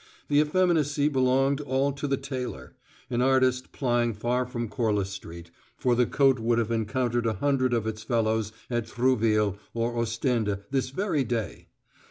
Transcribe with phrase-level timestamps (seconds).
[0.29, 2.73] The effeminacy belonged all to the tailor,
[3.11, 7.71] an artist plying far from Corliss Street, for the coat would have encountered a hundred
[7.71, 11.67] of its fellows at Trouville or Ostende this very day.